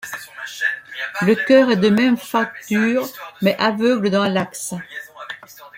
[1.21, 3.07] Le chœur est de même facture
[3.43, 4.73] mais aveugle dans l'axe.